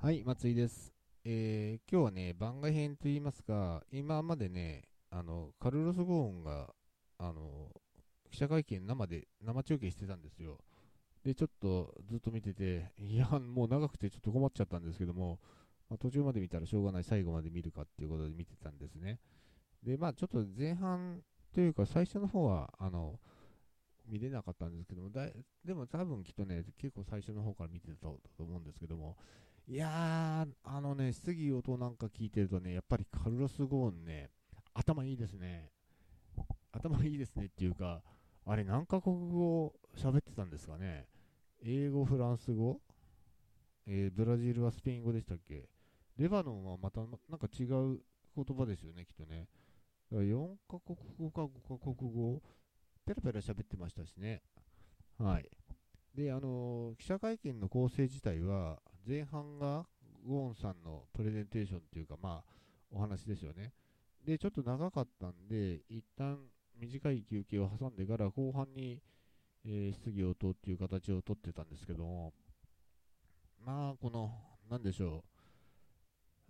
[0.00, 0.94] はい、松井です。
[1.24, 6.72] えー今日はね、番外編と言いますか、今までね、あの、カルロス・ゴーンが、
[7.18, 7.72] あの、
[8.30, 10.60] 記者会見生で、生中継してたんですよ。
[11.24, 15.40] で、ちょっとずっと見てて、いや、もう長くてちょっと困っちゃったんですけども、
[15.90, 19.18] まあ、途中まで見たらしょうがない、最後まで見るかっていうことで見てたんですね。
[19.82, 23.18] で、まあちょっと前半というか、最初の方は、あの、
[24.06, 25.26] 見れなかったんですけども、だ
[25.64, 29.16] でも多分きっとね、結構最初の方から見てたと思うんですけども、
[29.68, 34.30] いやー、あのね、質疑応答なんか聞いてるとね、やっぱりカルロス・ゴーンね、
[34.72, 35.70] 頭いいですね。
[36.72, 38.02] 頭いいですねっていうか、
[38.46, 41.06] あれ何カ国語喋ってたんですかね？
[41.62, 42.80] 英語、フランス語、
[43.86, 45.68] えーブラジルはスペイン語でしたっけ？
[46.16, 48.00] レバノンはまたなんか違う
[48.36, 49.48] 言葉ですよね、きっとね。
[50.10, 52.42] だから4カ国語か5カ国語、
[53.04, 54.42] ペラペラ喋ってましたしね。
[55.18, 55.48] はい。
[56.14, 59.86] で、あのー記者会見の構成自体は、前半が
[60.26, 62.52] ゴーンさんのプレゼンテーションっていうか、まあ、
[62.90, 63.72] お話ですよね。
[64.26, 66.38] で、ちょっと長かったんで、一旦
[66.78, 69.00] 短い休憩を挟んでから後半に、
[69.64, 72.34] えー質疑応答っていう形をとってたんですけども、
[73.64, 74.30] まあ、この、
[74.70, 75.24] なんでしょ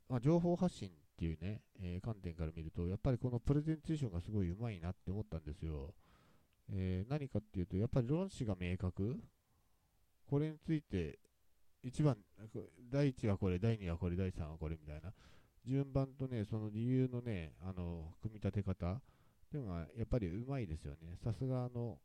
[0.09, 5.95] う、まあ、情報発信っていうね、えー観点から見ると、やっぱりこのプレゼンテーションがすごい上手いなって思ったんですよ。
[6.73, 9.17] えー何かっていうと、やっぱり論旨が明確、
[10.29, 11.21] これについて、
[11.83, 12.17] 一番、
[12.91, 15.13] 第1はこれ、第2はこれ、第3はこれみたいな、
[15.65, 19.01] 順番とね、その理由のね、あの、組み立て方っ
[19.51, 21.17] ていうのが、やっぱりうまいですよね。
[21.23, 21.99] さすが、あの、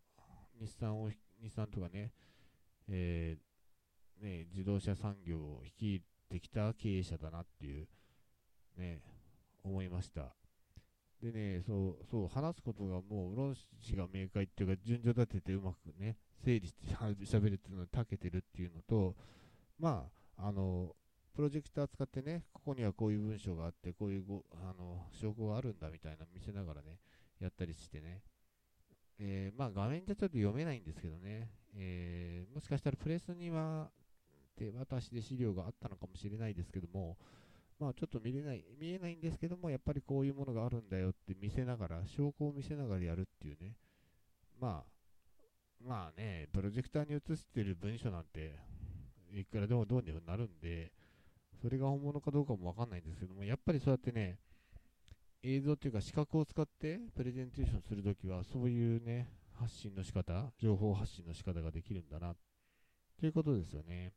[0.59, 1.09] 日産を、
[1.41, 2.11] 日産とかね、
[2.87, 7.87] えーね、自動車産業を率いてきた経営者だなっていう、
[8.77, 9.01] ね、
[9.63, 10.35] 思いました。
[11.21, 19.15] でね、そう、そう、話すことがもう論旨が明快っていうか、順序立ててうまくね、整理して喋るっていうのに長けてるっていうのと、
[19.83, 20.95] まあ、あの、
[21.35, 26.99] プロジェクター使ってね、ここにはこういう文章があって、こういうごあの証拠があるんだみたいな見せながらね、
[27.41, 28.21] やったりしてね。
[29.19, 33.89] えーまあ画面じゃちょっと読めないんですけどね、えーもしかしたらプレスには
[34.57, 37.17] 手渡しで資料があったのかもしれないですけども、
[37.77, 43.75] まあちょっと見れない、見えないんですけども、やっぱりこういうものがあるんだよって見せながら、証拠を見せながらやるっていうね、
[44.61, 44.93] まあ、
[45.85, 48.71] まあね、プロジェクターに映してる文章なんて、
[49.39, 50.91] いくらでもどうにもなるんで、
[51.61, 54.39] それが本物かどうかもわかんないんですけども、やっぱりそうやってね、
[55.41, 62.35] 映像っていうか視覚を使ってプレゼンテーションするときは、そういうね、発信の仕方、情報発信の仕方ができるんだな、
[63.19, 64.13] ということですよね。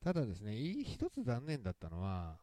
[0.00, 0.54] ただですね、
[0.84, 2.38] 一つ残念だったのは、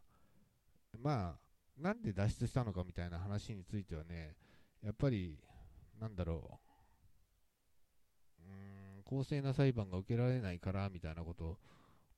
[1.00, 4.35] まあ、なんで脱出したのかみたいな話についてはね、
[4.84, 5.40] やっぱり、
[6.00, 6.72] なんだろう、
[9.13, 11.57] 公正な裁判が受けられないからみたいなことを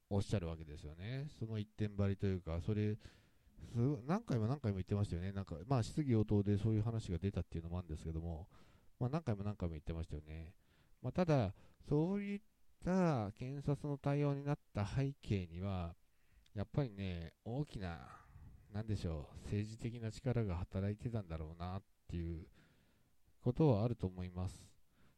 [0.10, 1.28] おっしゃるわけですよね。
[1.38, 3.00] その一点張りというか、それ、す
[4.08, 5.34] 何回も何回も言ってましたよね。
[5.34, 8.48] なんか、まあ、質疑応答でそういう話が出たっていうのもあるんですけども、
[8.98, 10.54] まあ、何回も何回も言ってましたよね。
[11.02, 11.54] まあ、ただ、
[11.90, 12.40] そういっ
[12.86, 15.96] た検察の対応になった背景には、
[16.54, 18.08] やっぱりね、大きな、
[18.72, 22.48] なんでしょう、政治的な力が働いてたんだろうなっていう
[23.42, 24.75] ことはあると思います。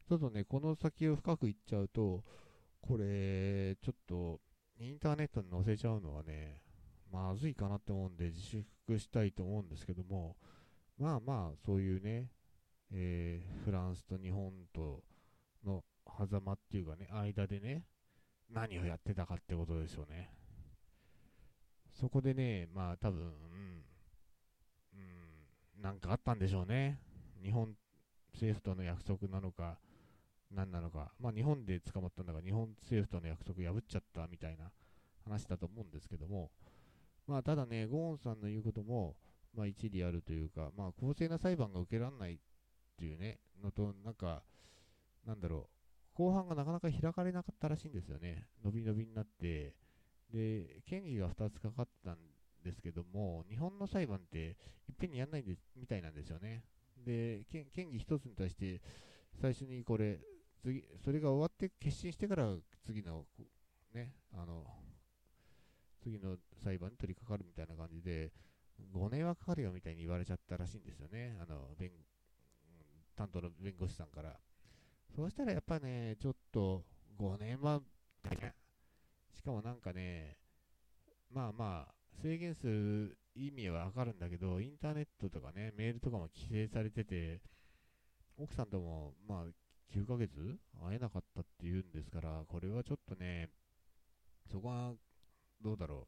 [0.07, 2.23] ちょっとね、この先を深く言っちゃうと、
[2.79, 4.39] これ、ちょっと、
[4.79, 6.61] インターネットに載せちゃうのはね、
[7.11, 8.65] まずいかなって思うんで自粛
[8.99, 10.37] したいと思うんですけども、
[10.97, 12.31] まあまあ、そういうね、
[12.91, 15.03] えーフランスと日本と
[15.65, 15.83] の
[16.17, 17.83] 狭間っていうかね、間でね、
[18.49, 20.29] 何をやってたかってことですよね。
[21.91, 23.83] そこでね、まあ多分、うん、
[24.93, 24.97] う
[25.79, 26.99] ん、なんかあったんでしょうね。
[27.43, 27.75] 日本
[28.33, 29.77] 政府との約束なのか、
[30.51, 31.11] 何なのか。
[31.19, 34.71] まあ日本で捕まったんだから、日本政府との約束破っちゃったみたいな
[35.23, 36.51] 話だと思うんですけども、
[37.27, 39.15] まあただね、ゴーンさんの言うことも、
[39.53, 42.37] まあ一理あるというか、まあ公正な裁判が受けられないっ
[42.97, 44.43] ていうね、のと、なんか、
[45.25, 45.69] なんだろ
[46.15, 48.47] う、後半がなかなか開かれなかったらしいんですよね。
[48.63, 49.75] 伸び伸びになって、
[50.31, 52.17] で、権利が2つかかったん
[52.63, 54.57] ですけども、日本の裁判って
[54.87, 56.63] いっぺんにやんないんでみたいなんですよね。
[57.05, 58.81] で、権権利1つに対して、
[59.39, 60.19] 最初にこれ、
[60.67, 62.53] 次、それが終わって決心してから
[62.85, 63.23] 次の、
[63.93, 64.65] ね、あの、
[66.03, 68.33] 次の裁判に取り掛かるみたいな感じで、
[68.93, 71.37] 5年はかかるよみたいに言われちゃったらしいんですよね。
[71.41, 71.91] あの、弁、
[73.15, 74.35] 担当の弁護士さんから。
[75.15, 76.83] そうしたらやっぱね、ちょっと
[77.17, 77.81] 5年は。
[79.33, 80.37] しかもなんかね、
[81.31, 87.41] まあまあ、制限する意味はわかるんだけど、インターネットとかね、メールとかも規制されてて、
[88.37, 90.59] 奥さんとも、まあ、9ヶ月？
[90.83, 93.49] 会えなかったっていうんですから、これはちょっとね、
[94.51, 94.93] そこは
[95.61, 96.07] どうだろ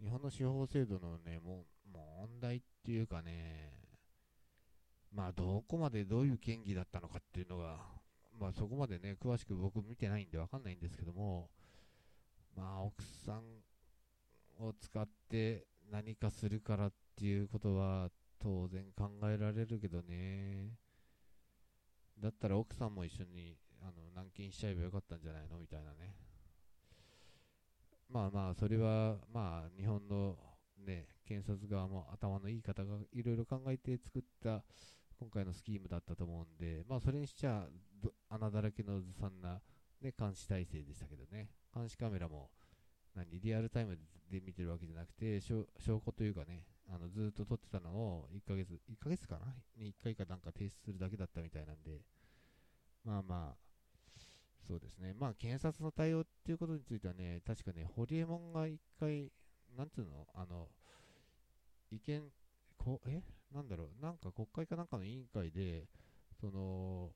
[0.00, 0.04] う。
[0.04, 3.72] 日本の司法制度のね、もう問題っていうかね、
[5.12, 7.78] まあ、どこまでどういう権利だったのかっていうのが、
[8.38, 11.50] まあ、そこまでね、詳しく僕見てないんでわかんないんですけども、
[12.54, 13.42] まあ、奥さん
[14.64, 20.76] を使って何かするからっていうことは当然考えられるけどね。
[22.20, 25.58] だったら奥さんも一緒にあの軟禁しちゃえばよかったんじゃないの？
[25.58, 26.14] みたいなね。
[28.10, 30.36] まあまあ、それは、まあ、日本の
[30.78, 34.64] ね、検察側も頭のいい方がいろいろ考えて作った
[35.20, 37.66] 今回のスキームだったと思うんで、まあ、それにしちゃ
[38.30, 39.60] 穴だらけのずさんな、
[40.00, 42.48] ね、監視体制でしたけどね、監視カメラも
[43.14, 43.98] 何リアルタイム
[44.30, 49.54] で見てるわけじゃなくて、証拠というかね、あのずっと撮ってたのを1ヶ月、1ヶ月かな？
[49.76, 52.00] に1回かなんか提出するだけだったみたいなんで、
[53.04, 53.56] まあまあ、
[54.66, 59.30] そうですね、まあ検察の対応っていうことについてはね、確かね、ホリエモンが1回、
[59.76, 60.68] なんつうの、あの、
[61.90, 62.22] 意見、
[62.78, 63.22] こえ？
[63.52, 65.88] なんだろう、なんか国会かなんかの委員会で、
[66.40, 67.10] その、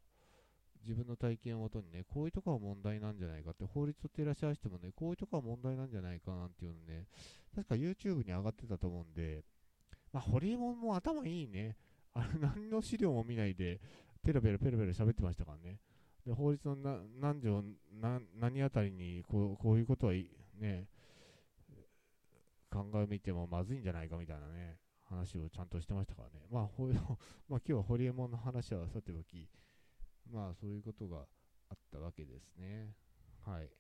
[0.83, 7.07] 自分の体験をもとにね、こういうとこは問題なんじゃないかって、法律を照らし合わせてもね、こういうとこは問題なんじゃないかなんていうのね、
[7.55, 9.45] 確か YouTube に上がってたと思うんで、
[10.13, 11.77] まあ、ホリエモンも頭いいね。
[12.15, 13.81] あれ、何の資料も見ないで、
[14.23, 15.79] ペラペラペラペラ喋ってましたからね。
[16.27, 17.63] で、法律のな何条、
[18.39, 20.87] 何あたりにこうこういうことはね、
[22.71, 24.79] 考えを見てもまずいんじゃないかみたいなね、
[25.09, 26.47] 話をちゃんとしてましたからね。
[26.51, 26.87] まあ、ほ
[27.49, 29.49] まあ、今日はホリエモンの話はさておき、
[30.31, 31.27] まあ、そういうことが
[31.69, 32.95] あったわけですね。
[33.41, 33.71] はい。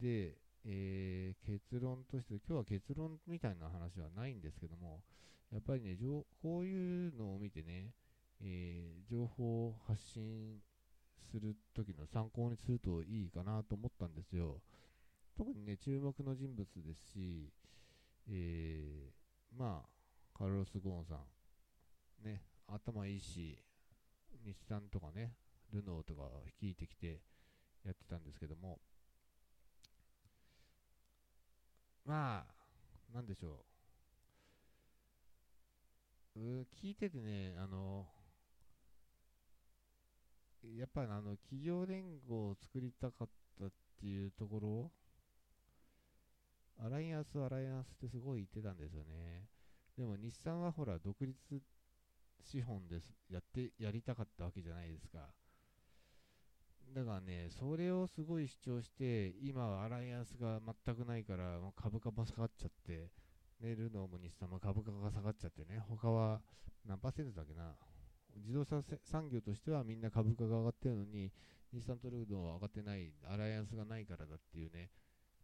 [0.00, 5.02] で、えー、結論として、今日は結論みたいな話はないんですけども、
[5.52, 5.96] やっぱりね、
[6.42, 7.92] こういうのを見てね、
[8.40, 10.60] えー、情報を発信
[11.30, 14.60] するときの参考にするといいかなと思ったんですよ。
[15.36, 17.52] 特にね、注目の人物ですし、
[18.28, 21.14] えー、まあ、カルロス・ゴーンさ
[22.22, 23.58] ん、ね、頭いいし、
[24.44, 25.34] 日産とかね、
[25.72, 26.30] ルノーとか
[26.60, 27.20] 率いてきて
[27.84, 28.78] やってたんですけども、
[32.04, 33.64] まあ、なんでしょ
[36.36, 36.40] う。
[36.40, 38.06] う聞いててね、あの、
[40.76, 43.28] やっぱあの、企業連合を作りたかっ
[43.58, 43.70] たっ
[44.00, 44.90] ていうところ、
[46.78, 49.48] アライアンス、アライアンスってすごい言ってたんですよね。
[49.96, 51.62] でも日産はほら、独立
[52.42, 55.28] 資本ですやってやりたかったわけじゃないですか。
[56.94, 63.10] だからね、それをすごい主張して、今はアライアンスが全くないから、もう株価も下がっちゃって、
[63.60, 66.40] ね、ルノーも日産も株価が下がっちゃってね、他は
[66.86, 67.74] 何パーセントだっけな、
[68.36, 71.32] 自動車産業としてはみんな株価が上がってるのに、
[71.72, 74.90] 日産とルノーは上がってない、アライアンスがないからだっていうね、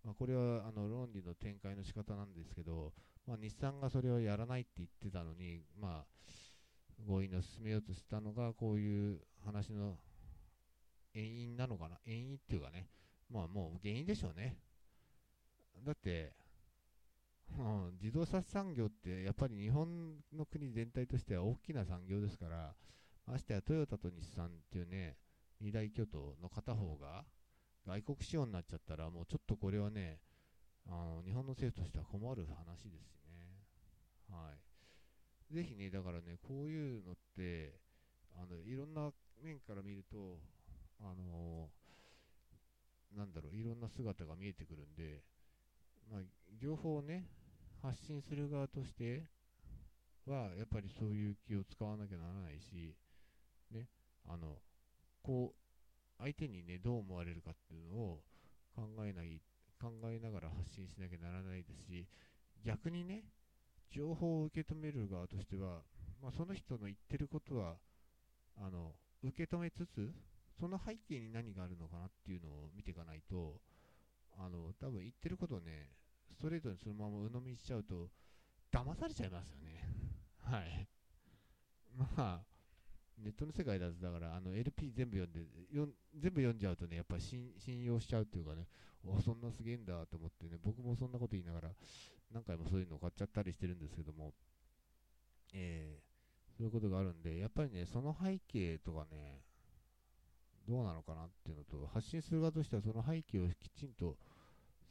[0.05, 2.93] まあ、これはあの論理の展開の仕方なんですけど、
[3.26, 6.06] まあ、日産がそれをやらないって言ってたのに、まあ、
[7.06, 9.99] 合意の進めようとしたのが、こういう話の
[11.14, 11.98] 遠因なのかな？
[12.06, 12.88] 遠因っていうかね、
[13.30, 14.56] まあもう原因でしょうね。
[15.84, 16.32] だって、
[17.58, 22.74] うん、自動車産業ってやっぱり日本の国全体としては大きな産業ですから、
[23.26, 25.16] ましてやトヨタと日産っていうね、
[25.60, 27.24] 二大巨頭の片方が
[27.86, 30.20] 外国仕様になっちゃったら、もうちょっとこれはね、
[30.86, 33.64] あの日本の政府としては困る話ですしね。
[34.31, 34.50] は
[35.50, 35.55] い。
[35.55, 37.74] ぜひね、だからね、こういうのって、
[38.36, 39.10] あのいろんな
[39.43, 40.38] 面から見ると、
[41.00, 45.22] あのー、なんだろう、いろんな姿が見えてくるんで、
[46.10, 46.20] まあ、
[46.60, 47.28] 情報をね、
[47.82, 49.24] 発信する側として
[50.26, 52.94] は、やっぱりそういう気を使わなきゃならないし、
[53.70, 53.88] ね、
[54.28, 54.58] あの、
[55.22, 58.22] こう、相手にね、どう思われるかっていうのを
[58.74, 59.40] 考えない、
[59.80, 62.06] 考えながら発信しなきゃならないですし、
[62.64, 63.24] 逆にね、
[63.90, 65.82] 情報を受け止める側としては、
[66.22, 67.76] まあ、その人の言ってることは、
[68.58, 68.92] あの、
[69.22, 70.12] 受け止めつつ、
[70.60, 73.58] その背景に何があるのかなっていうのを見ていかないと、
[74.38, 75.88] あの、多分言ってることをね、
[76.31, 78.10] ストレートにそのまま鵜呑みしちゃうと、
[78.70, 79.88] 騙されちゃいますよね。
[80.44, 80.86] はい。
[81.96, 82.44] まあ、
[83.19, 88.69] ネットの世界だと、だから、あの、LP 全部読んで、よ全部読んじゃうとね、やっぱり信用しちゃうっていうかね、
[89.02, 91.74] おそんなすげえんだと思ってね、僕もそんなこと言いながら、
[92.31, 94.34] 何回もそういうのを買っちゃったりしてるんですけども、
[95.52, 99.43] えー、そういうことがあるんで、やっぱりね、その背景とかね、
[100.70, 104.17] どうなのかなっていうのと、発信する側としてはその背景をきちんと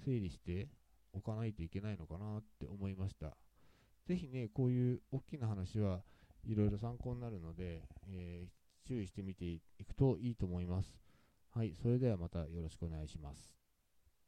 [0.06, 0.68] 整理して
[1.14, 3.38] おかないといけないのかなって思いました。
[4.06, 6.02] ぜひね、こういう大きな話は
[6.44, 11.00] いろいろ参考になるので、えー、注意してみていくといいと思います。
[11.52, 13.59] はい、それではまたよろしくお願いします。